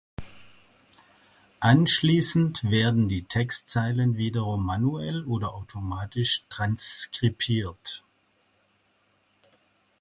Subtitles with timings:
[1.59, 8.03] Anschließend werden die Textzeilen wiederum manuell oder automatisch transkribiert.